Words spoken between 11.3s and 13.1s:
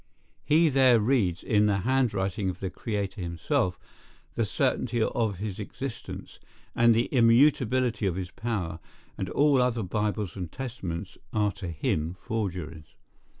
are to him forgeries.